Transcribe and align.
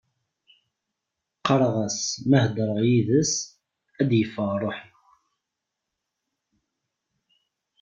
Qqareɣ-as 1.37 1.99
ma 2.29 2.37
hedreɣ 2.43 2.79
yid-s 2.87 3.33
ad 3.99 4.09
yeffeɣ 4.17 4.49
rruḥ-iw. 4.61 4.99